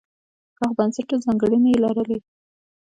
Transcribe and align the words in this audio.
پراخ 0.55 0.71
بنسټه 0.77 1.15
ځانګړنې 1.25 1.69
یې 1.73 1.81
لرلې. 1.83 2.17